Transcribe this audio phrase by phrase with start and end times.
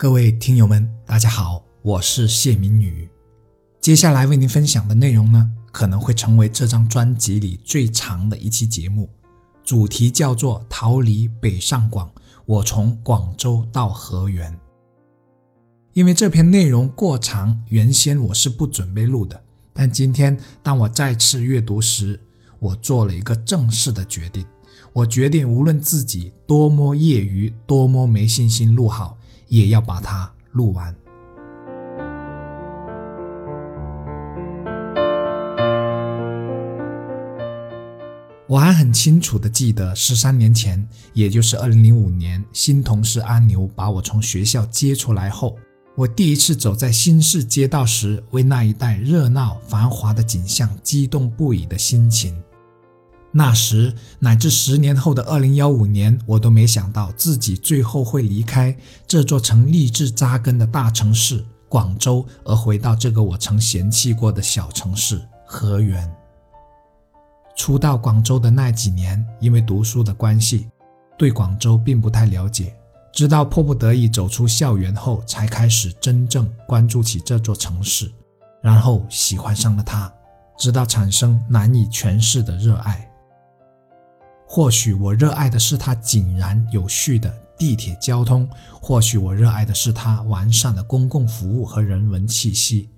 [0.00, 3.08] 各位听友们，大家好，我是谢明宇。
[3.80, 9.10] 接下来为您分享的内容呢，可能会成为这张专辑里最长的一期节目，
[9.64, 12.08] 主题叫做“逃离北上广，
[12.46, 14.56] 我从广州到河源”。
[15.94, 22.20] 因为这篇内容过长，原先我是不准备录的，但今天当我再次阅读时，
[22.60, 24.46] 我做了一个正式的决定。
[24.92, 29.17] 我决定，无论自己多么业余，多么没信心录好，
[29.48, 30.94] 也要把它录完。
[38.46, 45.54] 我还很清楚的记得，十三年前，也就是二零零五年，新同事阿牛把我从学校接出来后，
[45.94, 52.42] 我第一次走在新市街道时，为那一带热闹繁华的景象激动不已的心情。
[53.38, 58.76] 那时乃至十年后的二零幺五年，我都没想到自己最后会离开
[59.06, 66.12] 这座曾立志扎根的大城市广州，而回到这个我曾嫌弃过的小城市河源。
[67.54, 70.66] 初到广州的那几年，因为读书的关系，
[71.16, 72.74] 对广州并不太了解，
[73.12, 78.10] 直到迫不得已走出校园后，才开始真正关注起这座城市，
[78.60, 80.12] 然后喜欢上了它，
[80.58, 83.07] 直到产生难以诠释的热爱。
[84.50, 88.48] 或许我热爱的是它井然有序的地铁交通，
[88.80, 92.88] 或许我热爱的是它完善的公共服务和人文气息，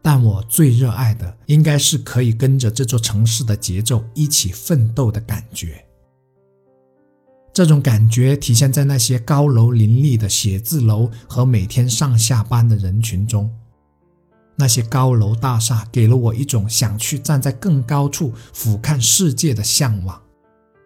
[0.00, 5.84] 但我最热爱的应该是可以跟着这座城市的节奏一起奋斗的感觉。
[7.52, 13.50] 这种感觉体现在那些高楼林立的写字楼和每天上下班的人群中，
[14.54, 20.22] 那些高楼大厦给了我一种想去站在更高处俯瞰世界的向往。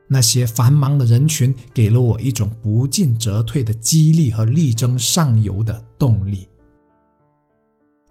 [0.08, 6.48] 那些繁忙的人群给了我一种不进则退的激励和力争上游的动力。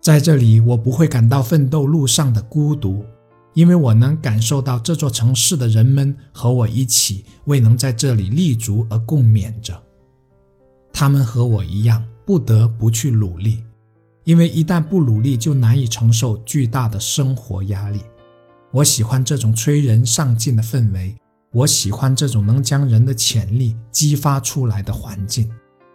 [0.02, 3.04] 在这里，我不会感到奋斗路上的孤独，
[3.54, 9.82] 因为我能感受到这座城市的人们和我一起为能在这里立足而共勉着。
[10.94, 13.64] 他们和我一样，不得不去努力，
[14.26, 18.02] 因为一旦不努力，就难以承受巨大的生活压力。
[18.72, 21.16] 我喜欢这种催人上进的氛围。
[21.56, 25.50] 我喜欢这种能将人的潜力激发出来的环境。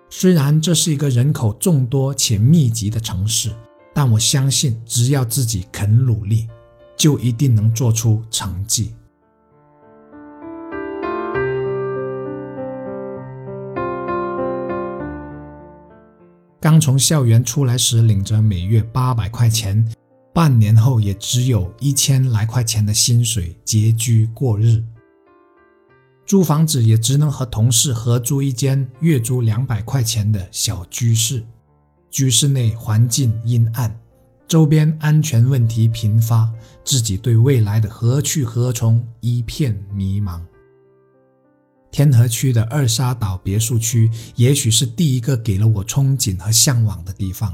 [0.08, 3.50] 虽然这是一个人口众多且密集的城市，
[3.94, 6.48] 但我相信，只要自己肯努力，
[6.96, 8.94] 就一定能做出成绩。
[16.58, 19.86] 刚从校园出来时，领着每月八百块钱，
[20.32, 24.82] 半年后也只有一千来块钱的薪水，拮据过日。
[26.30, 31.44] 租房子也只能和同事合租一间月租两百块钱的小居室，
[32.08, 34.00] 居室内环境阴暗，
[34.46, 36.48] 周边安全问题频发，
[36.84, 40.40] 自己对未来的何去何从一片迷茫。
[41.90, 47.52] 天河区的二沙岛别墅区，也许是第一个给了我憧憬和向往的地方。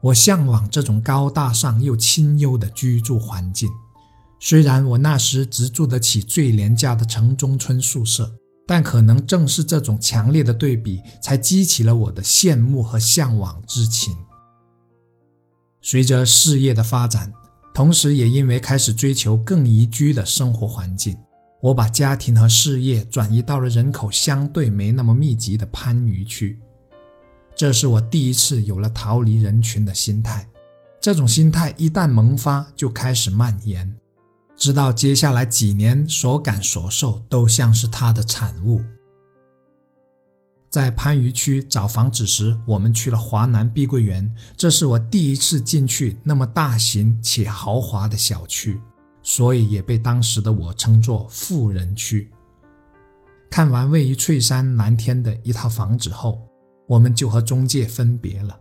[0.00, 3.68] 我向往这种高大上又清幽的居住环境。
[4.46, 8.30] 虽然我那时只住得起最廉价的城中村宿舍，
[8.66, 14.14] 但可能正是这种强烈的对比，才激起了我的羡慕和向往之情。
[15.80, 17.32] 随着事业的发展，
[17.72, 21.16] 同时也因为开始追求更宜居的生活环境，
[21.62, 26.60] 我把家庭和事业转移到了人口相对没那么密集的番禺区。
[27.56, 30.46] 这是我第一次有了逃离人群的心态。
[31.00, 33.90] 这种心态一旦萌发，就开始蔓延。
[34.56, 38.80] 知道接下来几年所感所受都像是他的产物。
[40.70, 48.80] 在番禺区找房子时，我们去了华南碧桂园，这是我第一次进去那么大型且豪华的小区，
[49.22, 52.28] 所以也被当时的我称作富人区。
[53.50, 56.40] 看完位于翠山蓝天的一套房子后，
[56.88, 58.58] 我们就和中介分别了。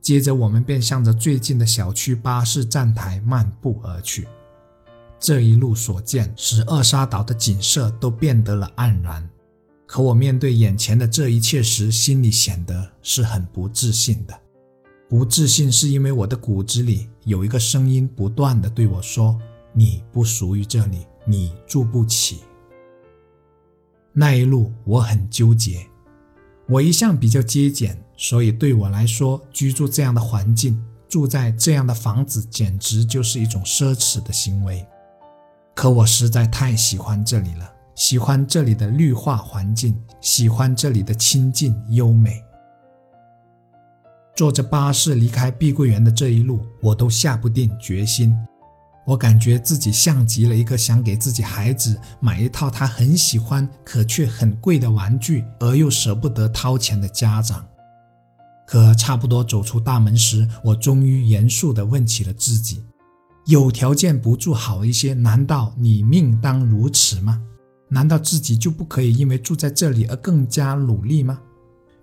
[0.00, 4.28] 接着，我们便向着最近的小区巴士站台漫步而去。
[5.22, 9.30] 这一路所见，使二沙岛的景色都变得了黯然。
[9.86, 14.36] 可我面对眼前的这一切时，心里显得是很不自信的。
[15.08, 19.38] 不自信是因为我的骨子里有一个声音不断的对我说
[19.72, 22.40] ：“你不属于这里，你住不起。”
[24.12, 25.86] 那一路我很纠结。
[26.66, 34.84] 我一向比较节俭，所以对我来说，居住这样的环境，住在这样的房子，简直就是一种奢侈的行为。
[35.74, 42.42] 可我实在太喜欢这里了，喜欢这里的绿化环境，喜欢这里的清静优美。
[44.34, 48.34] 坐着巴士离开碧桂园的这一路，我都下不定决心。
[49.04, 57.66] 我感觉自己像极了一个想给自己孩子买一套他很喜欢可却很贵的玩具，而又舍不得掏钱的家长。
[58.64, 62.82] 可差不多走出大门时，我终于严肃地问起了自己：
[63.46, 67.40] 有条件不住好一些，难道你命当如此吗？
[67.88, 71.40] 难道自己就不可以因为住在这里而更加努力吗？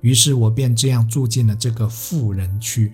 [0.02, 2.94] 于是我便这样住进了这个富人区。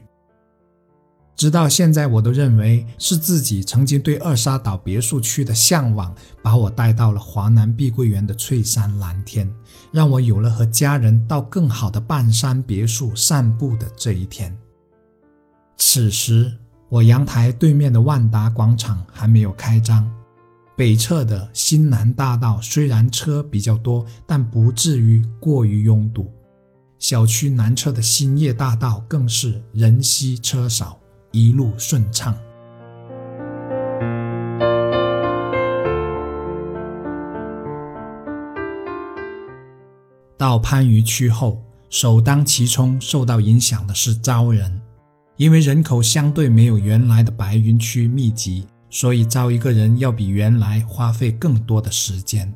[1.36, 9.54] 直到现在，我都认为是自己曾经对二沙岛别墅区的向往，把我带到了华南碧桂园的翠山蓝天，
[9.92, 14.58] 让我有了和家人到更好的半山别墅散步的这一天。
[15.78, 16.58] 此时，
[16.90, 20.10] 我阳台对面的万达广场还没有开张，
[20.76, 26.32] 北侧的新南大道虽然车比较多，但不至于过于拥堵。
[27.00, 31.00] 小区南侧的兴业大道更是人稀车少。
[31.32, 32.34] 一路顺畅。
[40.38, 44.82] 到番禺区后，首当其冲受到影响的是招人，
[45.38, 52.54] 因为人口相对没有原来的白云区密集，所以招一个人要比原来花费更多的时间。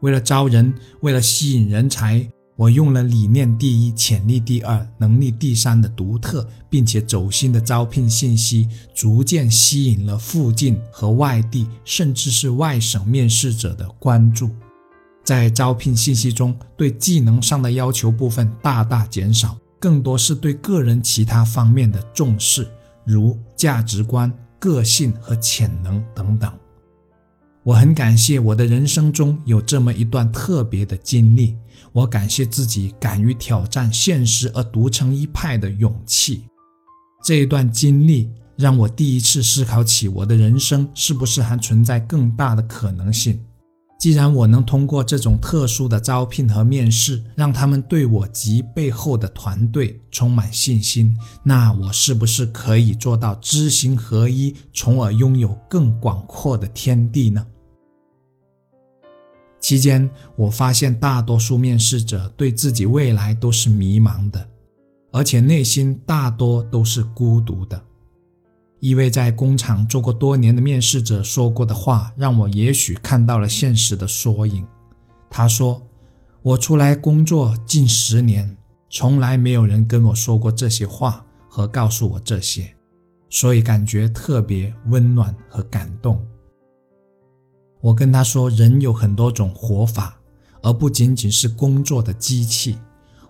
[0.00, 2.28] 为了招人，为了吸引人才。
[2.56, 14.50] 我用了理念第一、潜力第二、能力第三的独特并且走心的招聘信息，逐渐吸引了附近和外地甚至是外省面试者的关注。
[15.24, 22.68] 在招聘信息中，对技能上的要求部分大大减少，更多是对个人其他方面的重视，
[23.04, 26.52] 如价值观、个性和潜能等等。
[27.62, 31.56] 我很感谢我的人生中有这么一段特别的经历，
[31.92, 36.44] 我感谢自己敢于挑战现实而独成一派的勇气。
[37.22, 43.42] 这一段经历让我第一次思考起我的人生是不是还存在更大的可能性。
[44.00, 57.46] 既然我能通过这种特殊的招聘和面试让他们对我及背后的团队充满信心，那我是不是可以做到知行合一，从而拥有更广阔的天地呢？
[59.60, 64.48] 期间，我发现大多数面试者对自己未来都是迷茫的，
[65.12, 67.78] 而且内心大多都是孤独的。
[68.80, 74.66] 一位在工厂做过多年的面试者说过的话，让我也许看到了现实的缩影。
[75.28, 75.82] 他说
[76.42, 78.56] ：“我出来工作近十年，
[78.88, 82.74] 从来没有人跟我说过这些话和告诉我这些，
[83.28, 86.20] 所以感觉特别温暖和感动。”
[87.82, 90.18] 我跟他说：“人有很多种活法，
[90.62, 92.78] 而不仅仅是工作的机器。”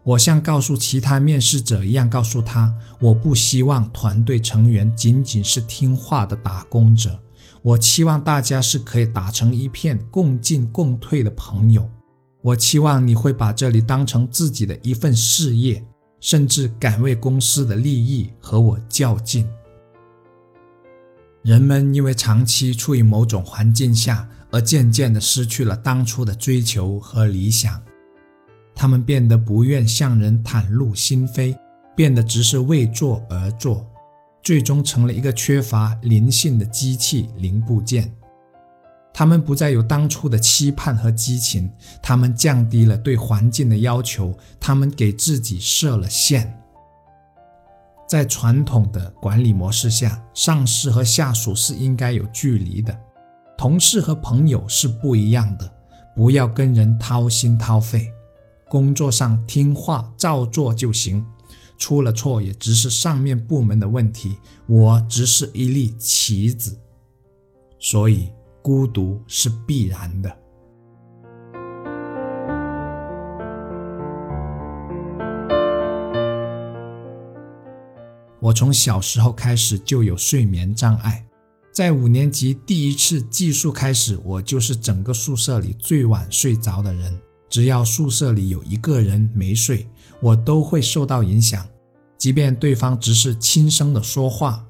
[0.02, 7.20] 我像告诉其他面试者一样告诉他，我不希望团队成员仅仅是听话的打工者，
[7.62, 11.88] 我期望大家是可以打成一片、共进共退的朋友。
[12.40, 15.84] 我期望你会把这里当成自己的一份事业，
[16.20, 19.46] 甚至敢为公司的利益和我较劲。
[21.42, 27.82] 人们因为长期处于某种环境下，而渐渐地失去了当初的追求和理想。
[28.80, 31.54] 他们变得不愿向人袒露心扉，
[31.94, 33.86] 变得只是为做而做，
[34.42, 38.10] 最终成了一个缺乏灵性的机器零部件。
[39.12, 41.70] 他们不再有当初的期盼和激情，
[42.02, 46.50] 他们降低了对环境的要求，他们给自己设了限。
[48.08, 52.98] 在传统的管理模式下，上司和下属是应该有距离的，
[53.58, 55.70] 同事和朋友是不一样的，
[56.16, 58.10] 不要跟人掏心掏肺。
[58.70, 61.26] 工作上听话照做就行，
[61.76, 66.78] 出了错也只是上面部门的问题，我只是一粒棋子，
[67.80, 68.30] 所以
[68.62, 70.36] 孤独是必然的。
[78.38, 81.26] 我从小时候开始就有睡眠障碍，
[81.72, 87.20] 在五年级第一次寄宿开始，我就是整个宿舍里最晚睡着的人。
[87.50, 89.86] 只要宿舍里有一个人没睡，
[90.22, 91.68] 我都会受到影响，
[92.16, 94.64] 即便对方只是轻声的说话。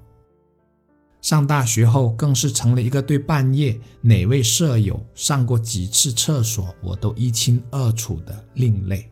[1.21, 9.07] 上大学后，更是成了一个对半夜哪位舍友上过几次厕所我都一清二楚的另类，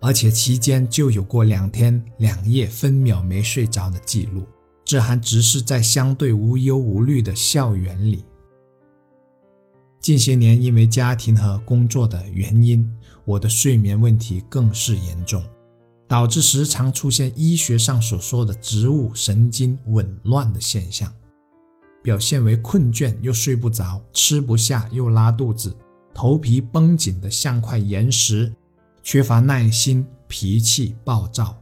[0.00, 4.46] 而且期间就有过两天两夜分秒没睡着的记录，
[4.82, 8.24] 这还只是在相对无忧无虑的校园里。
[10.00, 12.90] 近些年，因为家庭和工作的原因，
[13.24, 15.42] 我的睡眠问题更是严重。
[16.08, 21.12] 导致时常出现医学上所说的植物神经紊乱的现象，
[22.02, 25.72] 表现为困倦又睡不着，吃不下又拉肚子，
[26.12, 28.52] 头皮绷紧的像块岩石，
[29.04, 31.56] 缺乏耐心，脾气暴躁。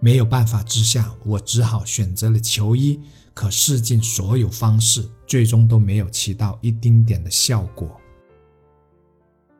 [0.00, 3.00] 没有办法之下，我只好选择了求医。
[3.34, 8.00] 可试尽所有方式，最终都没有起到一丁点的效果。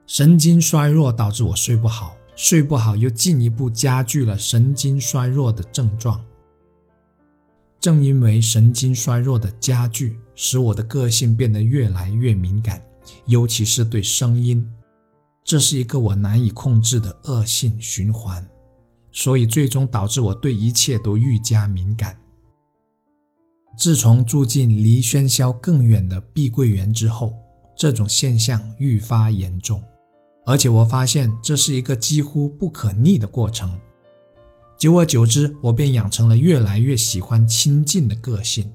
[0.07, 6.23] 神经衰弱导致我睡不好，睡不好又进一步加剧了神经衰弱的症状。
[7.81, 12.81] 正因为神经衰弱的加剧，使我的个性变得越来越敏感，
[13.27, 14.65] 尤其是对声音，
[15.43, 18.47] 这是一个我难以控制的恶性循环。
[19.11, 22.17] 所以，最终导致我对一切都愈加敏感。
[23.77, 27.35] 自从住进离喧嚣更远的碧桂园之后，
[27.77, 29.83] 这种现象愈发严重，
[30.45, 33.79] 而且我发现这是一个几乎不可逆的过程。
[34.79, 38.71] 久而久之，我便养成了越来越喜欢亲近的个性，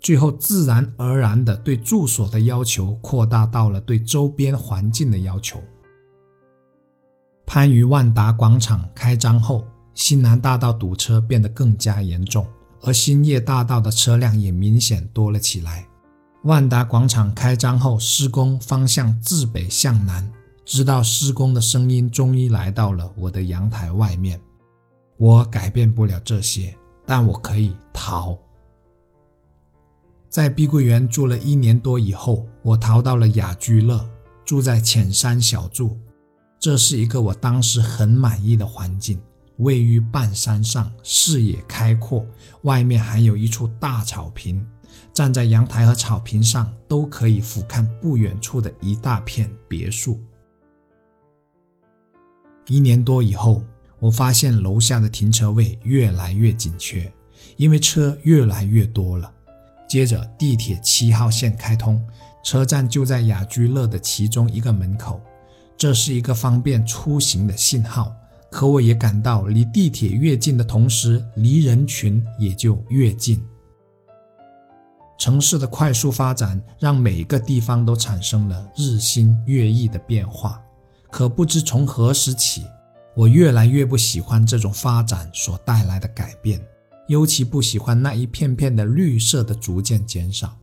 [0.00, 5.62] 最后自然而然地对住所的要求扩大到了对周边环境的要求。
[7.46, 9.64] 番禺万达广场开张后，
[9.94, 12.46] 新南大道堵车变得更加严重，
[12.86, 15.84] 而兴业大道的车辆也明显多了起来。
[16.44, 20.32] 万达广场开张后，施工方向自北向南，
[20.64, 24.40] 直到施工的声音终于来到了我的阳台外面。
[25.16, 28.38] 我改变不了这些，但我可以逃。
[30.28, 34.08] 在碧桂园住了一年多以后，我逃到了雅居乐，
[34.44, 35.98] 住在浅山小筑。
[36.60, 39.20] 这是一个我当时很满意的环境，
[39.58, 42.26] 位于半山上，视野开阔，
[42.62, 44.64] 外面还有一处大草坪，
[45.12, 50.20] 站在阳台和草坪上都可以俯瞰不远处的一大片别墅。
[52.66, 53.62] 一年多以后，
[53.98, 57.12] 我发现楼下的停车位越来越紧缺，
[57.56, 59.32] 因为车越来越多了。
[59.88, 62.04] 接着，地铁七号线开通，
[62.42, 65.20] 车站就在雅居乐的其中一个门口。
[65.76, 68.12] 这是一个方便出行的信号，
[68.56, 73.38] 可我也感到离地铁越近的同时，离人群也就越近。
[75.18, 80.58] 城市的快速发展让每个地方都产生了日新月异的变化，
[81.10, 82.64] 可不知从何时起，
[83.14, 86.58] 我越来越不喜欢这种发展所带来的改变，
[87.08, 90.56] 尤其不喜欢那一片片的绿色的逐渐减少。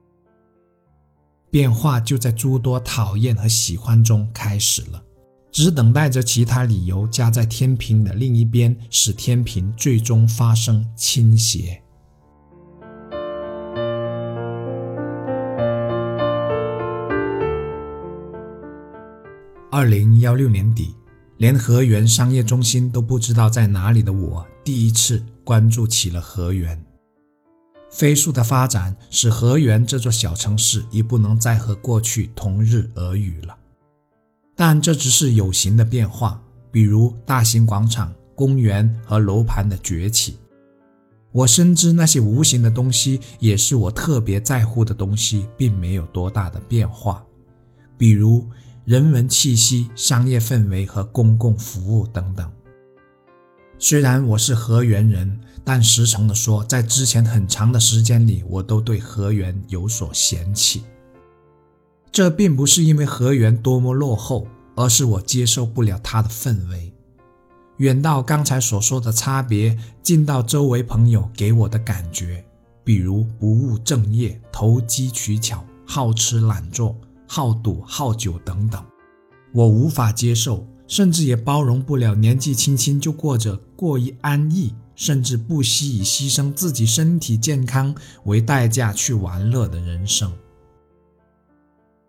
[1.51, 5.03] 变化就在诸多讨厌和喜欢中开始了，
[5.53, 11.79] 只等待着其他理由加在天平的另一边，使天平最终发生倾斜。
[19.69, 20.95] 二零幺六年底，
[21.37, 26.83] 连河源商业中心都不知道在哪里的我，第一次关注起了河源。
[27.91, 33.55] 飞速的发展使河源这座小城市已不能再和过去同日而语了，
[34.55, 36.41] 但这只是有形的变化，
[36.71, 40.37] 比如大型广场、公园和楼盘的崛起。
[41.31, 47.25] 我深知那些无形的东西也是我特别在乎的东西，并没有多大的变化，
[47.97, 48.47] 比如
[48.85, 52.51] 人文气息、商业氛围和公共服务等等。
[53.79, 55.39] 虽然我是河源人。
[55.65, 60.83] 但实诚地说，在之前很长的时间里，我都对河源有所嫌弃。
[62.13, 66.93] 这并不是因为河源多么落后，而是我接受不了它的氛围。
[67.77, 72.45] 远到刚才所说的差别，近到周围朋友给我的感觉，
[72.83, 76.95] 比如不务正业、投机取巧、好吃懒做、
[77.27, 78.85] 好赌好酒等等，
[79.51, 84.75] 我无法接受，甚至也包容不了年纪轻轻就过着过于安逸。
[84.95, 90.31] 甚至不惜以牺牲自己身体健康为代价去玩乐的人生。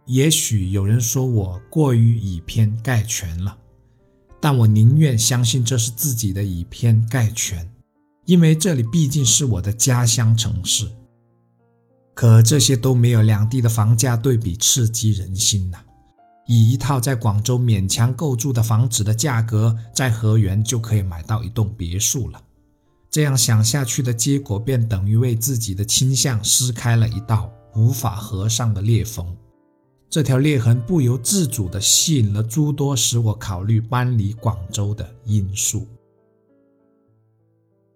[0.07, 3.57] 也许有人说我过于以偏概全了，
[4.41, 7.67] 但我宁愿相信这是自己的以偏概全，
[8.27, 10.87] 因为这里毕竟是我的家乡城市。
[12.15, 15.79] 可这些都没有两地的房价对比刺激人心呐！
[16.47, 22.41] 以一套在广州勉强够住的房子的价格，在河源就可以买到一栋别墅了。
[23.11, 29.35] 这样想下去的结果，便等于为自己的倾向撕开了一道无法合上的裂缝。
[30.15, 35.89] 这条裂痕不由自主地吸引了诸多使我考虑搬离广州的因素。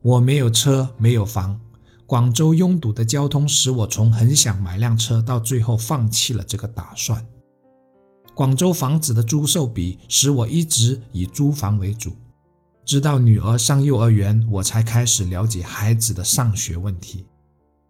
[0.02, 1.60] 我没有车，没有房，
[2.06, 7.25] 广州拥堵的交通使我从很想买辆车，到最后放弃了这个打算。
[8.34, 12.10] 广州房子的租售比使我一直以租房为主。
[12.84, 17.26] 直到女儿上幼儿园，我才开始了解孩子的上学问题，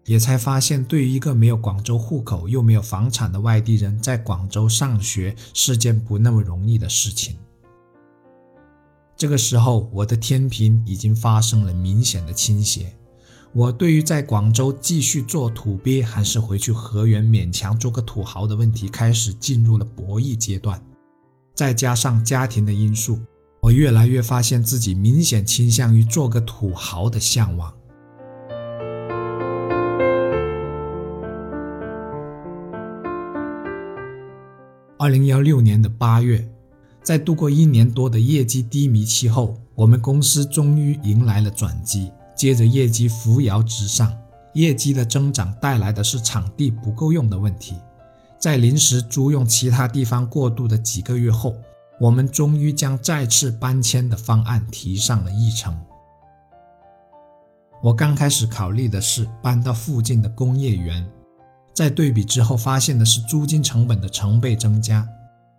[0.09, 7.37] 也才发现，对于一个没有广州户口又没有房产的外地人，在广州上学是件不那么容易的事情。
[9.15, 12.97] 这个时候，我的天平已经发生了明显的倾斜。
[13.53, 20.83] 我对于在广州继续做土鳖，还是回去河源勉强做个土豪的问题，开始进入了博弈阶段。
[21.55, 23.19] 再加上家庭的因素。
[23.61, 27.75] 我越来越发现自己明显倾向于做个土豪的向往。
[34.99, 36.47] 二零幺六年的八月，
[37.03, 42.11] 在度过一年多的业绩低迷期后，我们公司终于迎来了转机。
[42.35, 44.13] 接着业绩扶摇直上，
[44.55, 47.77] 业绩的增长带来的是场地不够用的问题。
[48.39, 51.55] 在临时租用其他地方过渡的几个月后。
[52.01, 55.77] 我们终于将再次搬迁的方案提上了议程。
[57.83, 61.05] 我刚开始考虑的是搬到附近的工业园，
[61.79, 65.09] 在对比之后发现的是租金成本的成倍增加。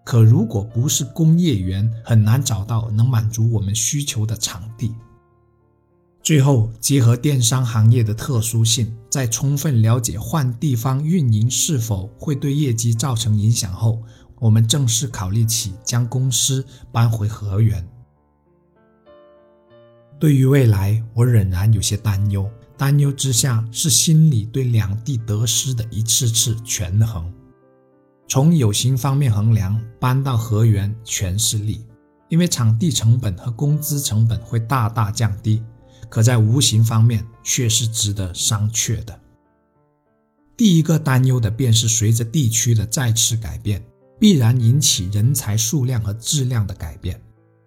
[0.03, 4.93] 可如果不是工业园，很难找到能满足我们需求的场地。
[6.21, 14.03] 最后，结合电商行业的特殊性，在充分了解换地方运营是否会对业绩造成影响后。
[14.39, 17.87] 我们正式考虑起将公司搬回河源。
[20.19, 22.49] 对于未来，我仍然有些担忧。
[22.79, 27.31] 担忧之下，是心里对两地得失的一次次权衡。
[28.27, 31.85] 从有形方面衡量，搬到河源全是利，
[32.29, 35.61] 因为场地成本和工资成本会大大降低；
[36.09, 39.19] 可在无形方面，却是值得商榷的。
[40.55, 43.83] 第一个担忧的便是随着地区的再次改变。
[44.21, 47.17] 必然引起人才数量和质量的改变。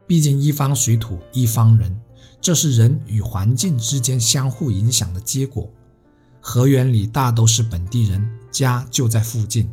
[0.07, 1.99] 毕竟一方水土一方人，
[2.43, 5.71] 这是人与环境之间相互影响的结果。
[6.41, 9.71] 河源里大都是本地人，家就在附近，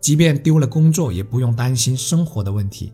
[0.00, 2.92] 即便丢了工作，也不用担心生活的问题。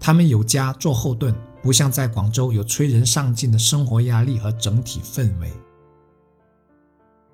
[0.00, 1.32] 他们有家做后盾，
[1.62, 5.52] 不像在广州有催人上进的生活压力和整体氛围。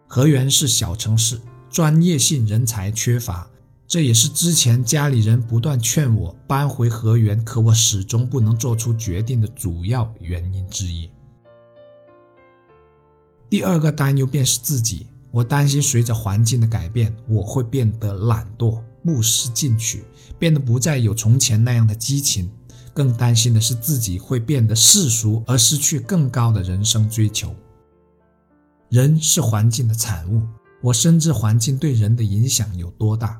[0.06, 3.48] 河源是小城市，专业性人才缺乏。
[3.88, 11.08] 这也是之前家里人不断劝我搬回河源，可我始终不能做出决定的主要原因之一。
[13.48, 20.04] 第二个担忧便是自己，我担心随着环境的改变，我会变得懒惰、不思进取，
[20.36, 22.50] 变得不再有从前那样的激情。
[22.92, 27.54] 更担心的是自己会变得世俗，而失去更高的人生追求。
[28.88, 30.42] 人是环境的产物，
[30.82, 33.38] 我深知环境对人的影响有多大。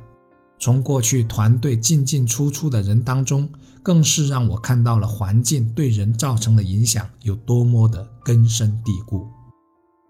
[0.59, 3.49] 从过去团队进进出出的人当中，
[3.83, 9.27] 更是让我看到了环境对人造成的影响有多么的根深蒂固。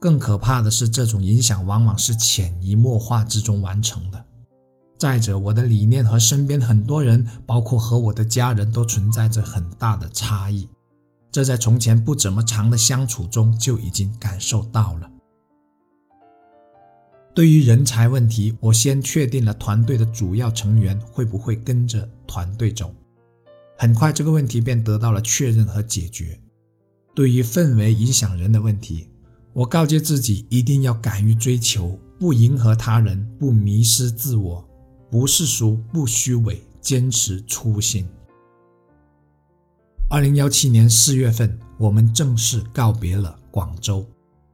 [0.00, 4.24] 更可怕的是，这种影响往往是潜移默化之中完成的。
[4.98, 10.68] 再者，我的理念和身边很多人，包括和我的家人都存在着很大的差异，
[11.32, 15.10] 这在从前不怎么长的相处中就已经感受到了。
[17.36, 22.90] 对于人才问题，我先确定了团队的主要成员会不会跟着团队走。
[23.76, 26.40] 很快，这个问题便得到了确认和解决。
[27.14, 29.10] 对于氛围影响人的问题，
[29.52, 34.66] 我告诫自己一定要敢于追求，不迎合他人，不迷失自我，
[35.10, 38.08] 不世俗，不虚伪，坚持初心。
[40.08, 44.08] 二零幺七年四月份，我们正式告别了广州。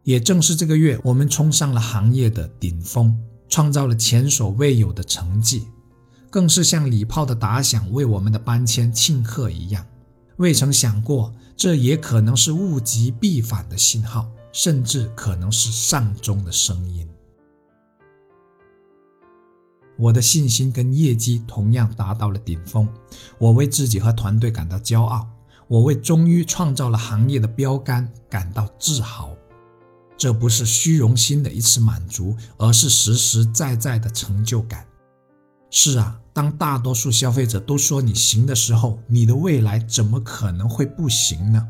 [0.04, 3.16] 也正是这个月，我们冲上了行业的顶峰，
[3.48, 5.68] 创造了前所未有的成绩，
[6.28, 9.86] 更是像礼炮的打响为我们的搬迁庆贺一样。
[10.38, 17.08] 未曾想过，这也可能是物极必反的信号，甚至可能是善终的声音。
[19.96, 22.88] 我的信心跟业绩同样达到了顶峰，
[23.38, 25.28] 我为自己和团队感到骄傲，
[25.68, 29.36] 我为终于创造了行业的标杆感到自豪。
[30.22, 34.86] 这不是虚荣心的一次满足，而是实实在在的成就感。
[35.68, 41.68] 是啊，当大多数消费者都说你行的时候，你的未来怎么可能会不行呢？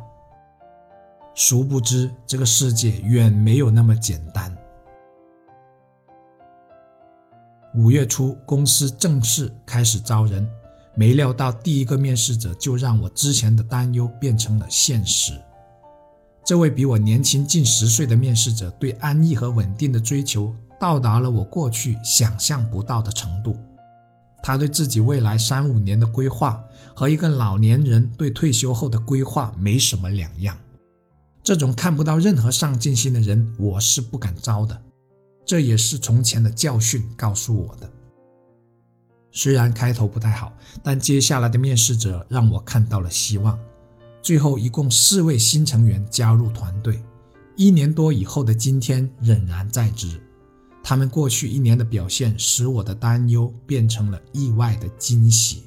[1.35, 4.55] 殊不知，这个世界远没有那么简单。
[7.75, 10.47] 五月初，公司正式开始招人，
[10.95, 15.41] 没料到第一个面试者就让我之前的担忧变成了现实。
[16.45, 23.57] 这位比我年轻近十岁的面试者，对安逸和稳定的追求，到达了我过去想象不到的程度。
[24.43, 26.61] 他对自己未来三五年的规划
[26.97, 30.59] 和一个老年人对退休后的规划没什么两样。
[31.45, 34.83] 这种看不到任何上进心的人，我是不敢招的。
[35.47, 37.89] 这也是从前的教训告诉我的。
[39.31, 40.53] 虽然开头不太好，
[40.83, 43.57] 但接下来的面试者让我看到了希望。
[44.23, 47.03] 最后一共四位新成员加入团队，
[47.57, 50.21] 一年多以后的今天仍然在职。
[50.81, 55.65] 他们过去一年的表现使我的担忧变成了意外的惊喜。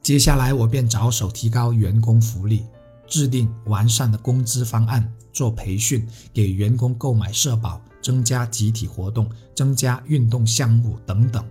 [0.00, 2.64] 接下来我便着手提高员工福利，
[3.06, 11.44] 制定完善的工资方案，做培训，给员工购买社保，增加集体活动，增加运动项目等等。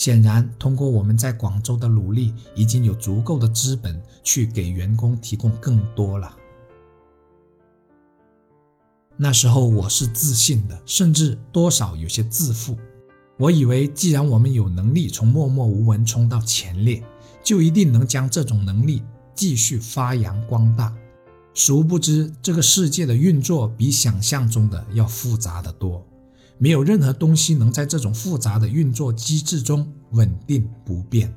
[0.00, 6.34] 显然，通过我们在广州的努力，已经有足够的资本去给员工提供更多了。
[9.18, 12.78] 那时候我是自信的，甚至多少有些自负。
[13.36, 17.04] 我以为，既然我们有能力从默默无闻冲到前列，
[17.44, 19.02] 就一定能将这种能力
[19.34, 20.96] 继续发扬光大。
[21.52, 26.02] 殊不知，这个世界的运作比想象中的要复杂的多。
[26.62, 31.34] 没有任何东西能在这种复杂的运作机制中稳定不变。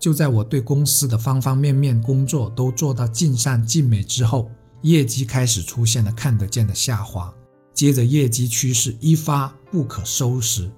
[0.00, 4.50] 就在我对公司的方方面面工作都做到尽善尽美之后，
[4.82, 7.32] 业绩开始出现了看得见的下滑，
[7.72, 10.68] 接着业绩趋势一发不可收拾。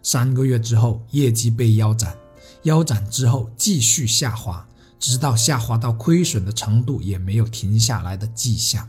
[0.00, 2.16] 三个月之后，业绩被腰斩，
[2.62, 4.64] 腰斩之后继续下滑，
[5.00, 8.88] 直到下滑到亏损的程度也没有停下来的迹象。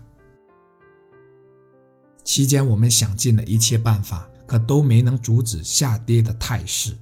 [2.26, 6.98] 期间，我们想尽了一切办法，可都没能阻止下跌的态势。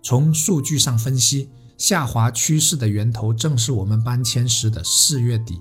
[0.00, 5.60] 从数据上分析，下滑趋势的源头正是我们搬迁时的四月底。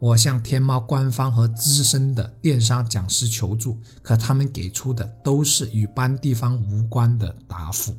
[0.00, 7.96] 我向天猫官方和资深的电商讲师求助，可他们给出的都是与搬地方无关的答复。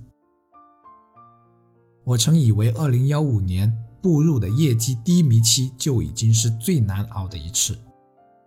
[2.03, 7.75] 我曾以为2015年步入的业绩低迷期就已经是最难熬的一次。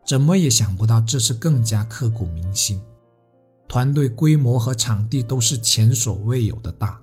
[0.09, 2.81] 怎么也想不到，这次更加刻骨铭心。
[3.69, 6.99] 团队规模和场地都是前所未有的大，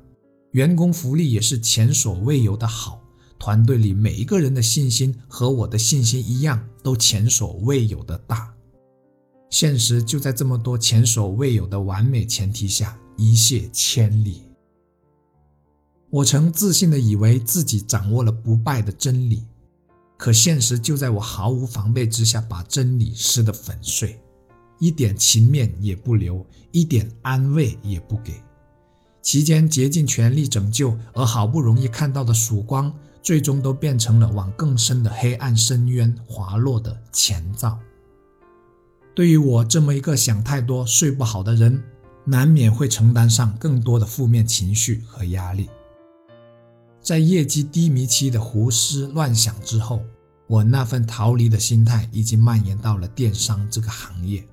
[0.54, 3.00] 员工福利也是前所未有的好。
[3.38, 8.52] 团队里每一个人的信心和我的信心一样，都前所未有的大。
[9.52, 14.42] 现实就在这么多前所未有的完美前提下一泻千里。
[16.10, 19.44] 我曾自信地以为自己掌握了不败的真理。
[20.18, 24.20] 可现实就在我毫无防备之下，把真理撕得粉碎，
[24.80, 28.34] 一点情面也不留，一点安慰也不给。
[29.22, 37.78] 期间竭尽全力拯救，而好不容易看到的曙光，最终都变成了往更深的黑暗深渊滑落的前兆。
[39.16, 41.84] 对于我这么一个想太多、睡不好的人，
[42.24, 45.70] 难免会承担上更多的负面情绪和压力。
[47.06, 50.02] 在业绩低迷期的胡思乱想之后，
[50.48, 54.44] 我那份逃离的心态已经蔓延到了电商这个行业，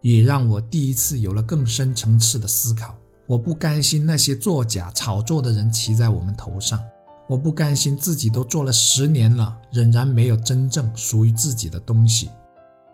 [0.00, 2.98] 也让我第一次有了更深层次的思考。
[3.24, 6.82] 我不甘心那些作假炒作的人骑在我们头上，
[7.28, 12.28] 我不甘心自己都做了十年了，仍然没有真正属于自己的东西，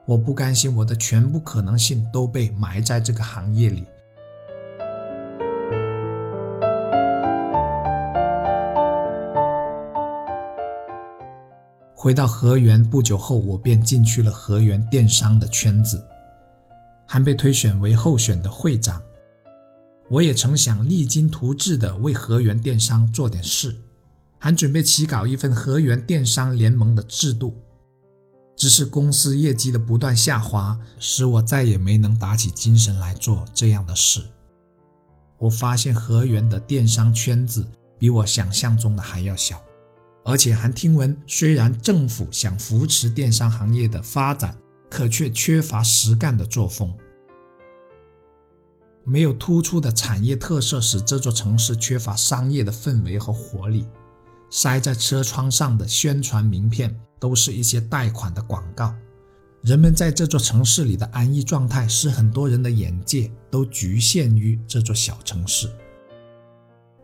[0.04, 3.86] 我不甘心我的全部可能性都被埋在这个行业里。
[12.08, 16.02] 回到河源不久后，我便进去了河源电商的圈子，
[17.06, 19.02] 还被推选为候选的会长。
[20.08, 23.76] 我也曾想励精图治地为河源电商做点事，
[24.38, 27.54] 还准备起稿一份河源电商联盟的制度。
[28.56, 34.22] 只是公司业绩的不断下滑，使我再也没能打起精神来做这样的事。
[35.36, 37.66] 我发现河源的电商圈子
[37.98, 39.60] 比我想象中的还要小。
[40.28, 44.54] 而且还听闻，虽然政府想扶持电商行业的发展，
[44.90, 46.94] 可却缺乏实干的作风。
[49.04, 53.86] 没有突出的产业特色，使这座城市缺乏商业的氛围和活力。
[54.50, 58.94] 塞在车窗上的宣传名片，都是一些贷款的广告。
[59.62, 65.70] 人们在这座城市里的安逸状态，使很多人的眼界都局限于这座小城市。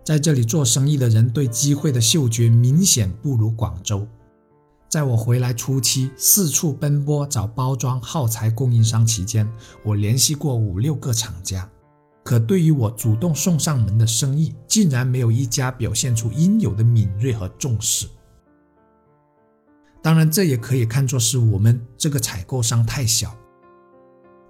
[0.05, 4.07] 在这里做生意的人对机会的嗅觉明显不如广州。
[4.87, 9.51] 在我回来初期，四处奔波找包装耗材供应商期间，
[9.83, 11.69] 我联系过五六个厂家，
[12.23, 18.07] 可对于我主动送上门的生意，竟然没有一家表现出应有的敏锐和重视。
[20.03, 23.35] 当然，这也可以看作是我们这个采购商太小。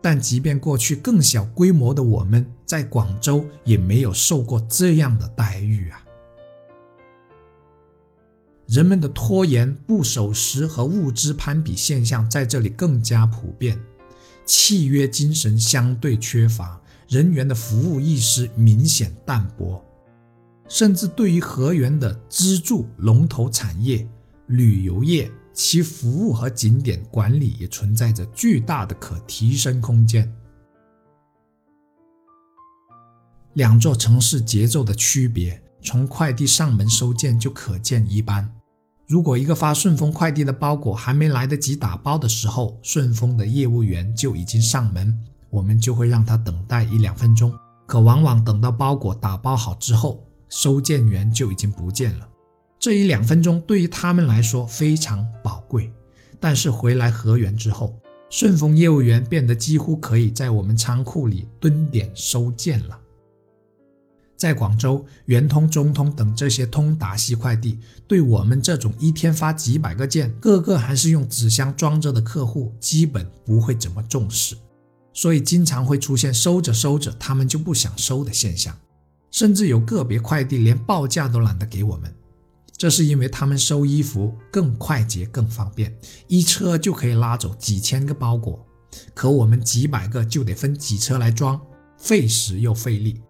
[0.05, 6.05] 但即便过去更小规模的我们，在广州也没有受过这样的待遇啊！
[8.67, 13.81] 人们的拖延、不守时和物资攀比现象在这里更加普遍，
[14.45, 19.83] 契约精神相对缺乏，人员的服务意识明显淡薄，
[20.69, 24.07] 甚至对于河源的支柱龙头产业
[24.49, 30.31] 旅游业，其服务和景点管理也存在着巨大的可提升空间。
[33.55, 35.63] 两座城市节奏的区别。
[35.87, 38.51] 从快递上门收件就可见一斑。
[39.07, 45.15] 如果一个发顺丰快递的包裹还没来得及打包的时候，顺丰的业务员就已经上门，
[45.51, 47.53] 我们就会让他等待一两分钟。
[47.87, 52.27] 可往往等到包裹打包好之后，收件员就已经不见了。
[52.85, 55.91] 这一两分钟对于他们来说非常宝贵，
[56.39, 63.01] 但是回来河源之后，顺丰业务员变得几乎可以在我们仓库里蹲点收件了。
[64.37, 74.55] 在广州，圆通、中通等这些通达系快递，对我们这种一天发几百个件，个个还是用纸箱装着的客户，基本不会怎么重视，
[75.15, 78.77] 所以经常会出现收着收着他们就不想收的现象，
[79.31, 82.15] 甚至有个别快递连报价都懒得给我们。
[82.77, 88.67] 这是因为他们收衣服更快捷、更方便，一车就可以拉走几千个包裹，
[89.15, 91.61] 可我们几百个就得分几车来装，
[91.97, 93.21] 费时又费力。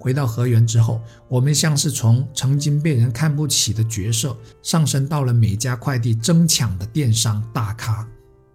[0.00, 8.08] 回到河源之后，我们像是从曾经被人看不起的角色，上升到了每家快递争抢的电商大咖，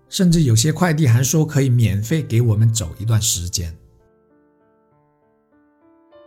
[0.09, 3.75] 甚至有些快递还说可以免费给我们走一段时间。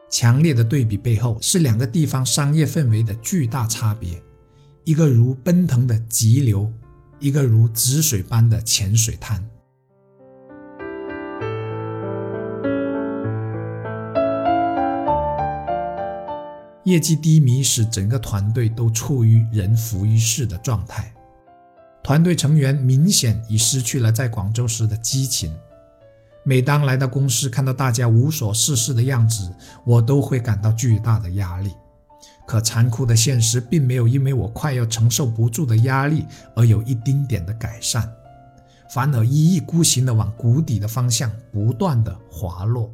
[0.08, 4.22] 强烈的对比背后是两个地方商业氛围的巨大差别，
[4.84, 6.72] 一个如奔腾的急流，
[7.18, 9.44] 一个如止水般的浅水滩。
[16.84, 21.12] 业绩低迷使整个团队都处于人浮于事的状态，
[22.04, 25.52] 团队成员明显已失去了在广州时的激情。
[26.48, 29.52] 每当来到公司看到大家无所事事的样子，
[29.84, 31.72] 我都会感到巨大的压力。
[32.46, 38.08] 可残酷的现实并没有因为我快要承受不住的压力而有一丁点的改善，
[38.92, 42.88] 反而一意孤行地往谷底的方向不断地滑落。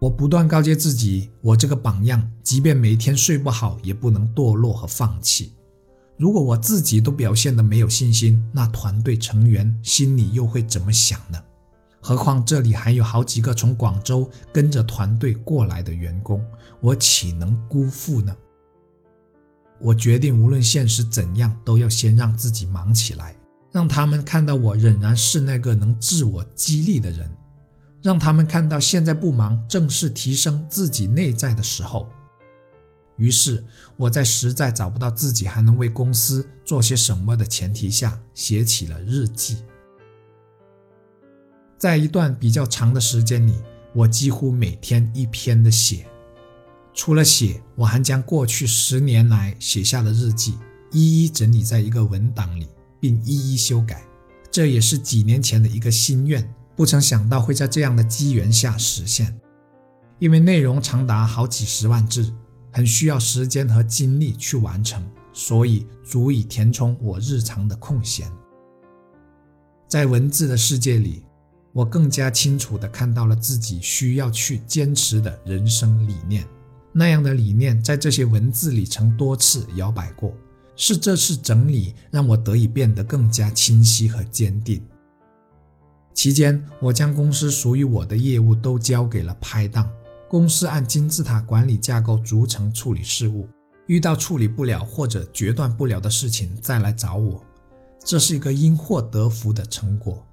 [0.00, 5.52] 我不断告诫自己，我这个榜样，即便每天睡不好，也不能堕落和放弃。
[6.16, 11.38] 如果我自己都表现得没有信心，那团队成员心里又会怎么想呢？
[12.06, 16.40] 何况这里还有好几个从广州跟着团队过来的员工，
[16.80, 18.32] 我岂能辜负呢？
[19.80, 23.34] 我决定，无论现实怎样，都要先让自己忙起来，
[23.72, 27.28] 让他们看到我仍然是那个能自我激励的人。
[28.04, 32.08] 让他们看到，现在不忙正是提升自己内在的时候。
[33.16, 33.64] 于是，
[33.96, 39.56] 我在实在找不到自己还能为公司做些什么的前提下，写起了日记。
[41.78, 43.54] 在一段比较长的时间里，
[43.92, 46.06] 我几乎每天一篇的写。
[46.94, 50.58] 除了写，我还将过去十年来写下的日记
[50.90, 52.66] 一一整理在一个文档里，
[52.98, 54.02] 并一一修改。
[54.50, 56.48] 这也是几年前的一个心愿。
[56.74, 59.38] 不曾想到会在这样的机缘下实现，
[60.18, 62.32] 因为内容长达好几十万字，
[62.70, 68.30] 很需要时间和精力去完成，所以足以填充我日常的空闲。
[69.88, 71.22] 在文字的世界里，
[71.76, 76.42] 我更加清楚地看到了自己需要去坚持的人生理念。
[76.90, 80.32] 那样的理念在这些文字里曾多次摇摆过，
[80.74, 84.82] 是这次整理让我得以变得更加清晰和坚定。
[86.14, 89.86] 期间，我将公司属于我的业务都交给了拍档。
[90.30, 93.46] 公司按金字塔管理架构逐层处理事务，
[93.86, 97.44] 遇到处理不了或者决断不了的事情再来找我。
[98.02, 100.25] 这是一个因祸得福的成果，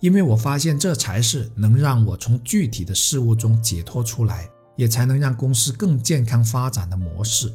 [0.00, 7.52] 因为我发现这才是能让我从具体的事物中解脱出来，也才能让公司更健康发展的模式。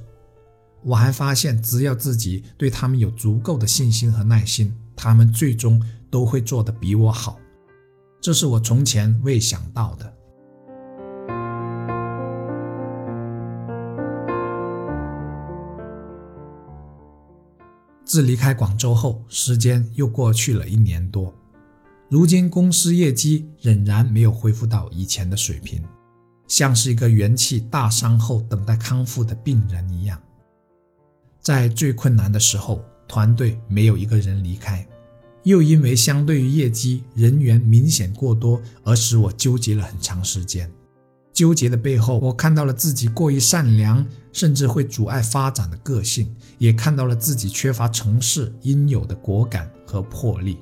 [0.84, 7.40] 我还发现，只要自己对他们有足够的信心和耐心，他们最终都会做得比我好。
[8.22, 10.14] 这是我从前未想到的。
[18.04, 21.34] 自离开广州后，时间又过去了一年多，
[22.10, 25.84] 如今公司业绩仍然没有恢复到以前的水平，
[26.48, 30.22] 像是一个元气大伤后等待康复的病人一样。
[31.42, 34.88] 在最困难的时候，团队没有一个人离开。
[35.44, 40.72] 又因为相对于业绩人员明显过多而使我纠结了很长时间。
[41.34, 50.60] 纠结的背后，我看到了自己过于善良，甚至会阻碍发展的个性，也看到了自己缺乏成事应有的果敢和魄力。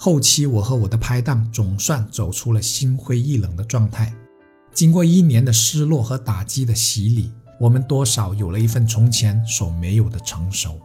[0.00, 4.14] 后期，我和我的拍档总算走出了心灰意冷的状态。
[4.72, 10.78] 经过一年的失落和打击的洗礼，我们多少有了一份从前所没有的成熟，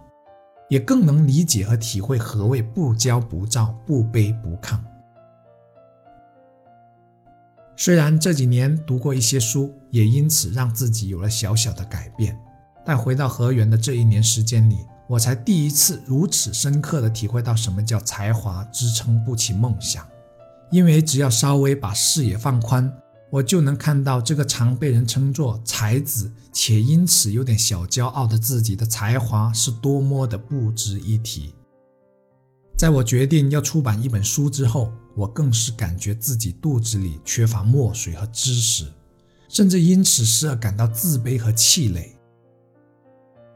[0.68, 4.80] 也更能理解和体会何谓不骄不躁、不卑不亢。
[7.76, 12.36] 虽然这几年读过一些书，也因此让自己有了小小的改变，
[12.84, 20.08] 但回到河源的这一年时间里，我才第一次如此深刻地体会到什么叫才华支撑不起梦想。
[20.72, 22.92] 因为只要稍微把视野放宽，
[23.30, 31.54] 我就能看到这个常被人称作才子，且因此有点小骄傲的自己的才华是多么的不值一提。
[32.76, 38.86] 在我决定要出版一本书之后，我更是感觉自己肚子里缺乏墨水和知识，
[39.48, 42.13] 甚至因此时而感到自卑和气馁。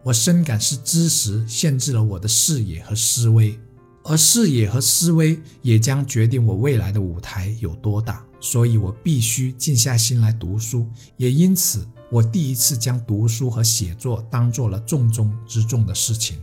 [0.07, 3.59] 我深感是知识限制了我的视野和思维，
[4.05, 8.25] 而视野和思维也将决定我未来的舞台有多大。
[8.39, 16.39] 所以我必须静下心来读书，也因此，我第一次将读书和写作当做了重中之重的事情。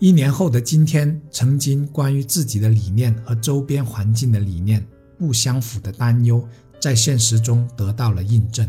[0.00, 4.84] 一年后的今天，曾经关于自己的理念和周边环境的理念
[5.16, 6.44] 不相符的担忧，
[6.80, 8.68] 在现实中得到了印证。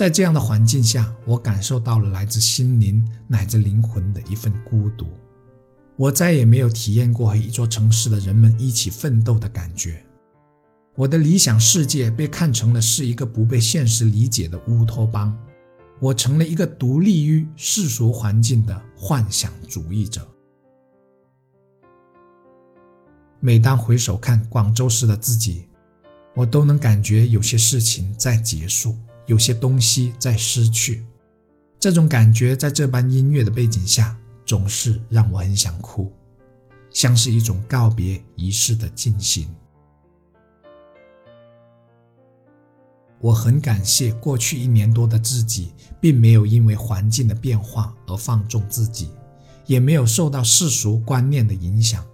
[0.00, 5.06] 在这样的环境下，我感受到了来自心灵乃至灵魂的一份孤独。
[5.94, 10.02] 我再也没有体验过和一座城市的人们一起奋斗的感觉。
[10.94, 15.36] 我的理想世界被看成了是一个不被现实理解的乌托邦。
[16.00, 20.26] 我成了一个独立于世俗环境的幻想主义者。
[23.38, 25.68] 每当回首看广州时的自己，
[26.34, 28.96] 我都能感觉有些事情在结束，
[29.30, 31.06] 有些东西在失去。
[31.78, 36.12] 这种感觉在这般音乐的背景下，总是让我很想哭，
[36.90, 39.48] 像是一种告别仪式的进行。
[43.20, 49.10] 我很感谢过去一年多的自己，并没有因为环境的变化而放纵自己，
[49.64, 52.04] 也没有受到世俗观念的影响，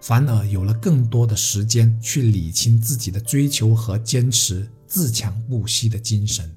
[0.00, 6.52] 反而有了更多的时间去理清自己的追求和坚持自强不息的精神。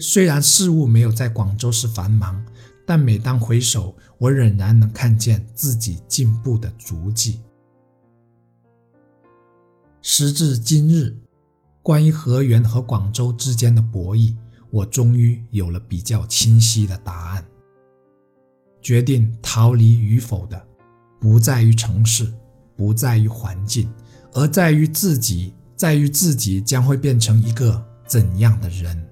[0.00, 2.44] 虽然事物没有在广州市繁忙，
[2.86, 7.40] 但每当回首，我仍然能看见自己进步的足迹。
[10.02, 11.16] 时至今日。
[11.82, 14.36] 关于河源和广州之间的博弈，
[14.70, 17.44] 我终于有了比较清晰的答案。
[18.82, 20.62] 决定逃离与否的，
[21.18, 22.30] 不在于城市，
[22.76, 23.90] 不在于环境，
[24.34, 29.09] 而在于自己，在于自己将会变成一个怎样的人。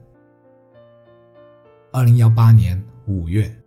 [1.91, 3.58] 二零幺八年五月。